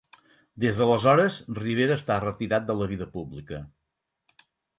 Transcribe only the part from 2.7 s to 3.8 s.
de la vida pública.